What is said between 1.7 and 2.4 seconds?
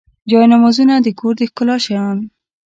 شیان.